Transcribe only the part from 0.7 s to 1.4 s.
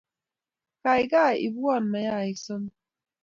Kaikai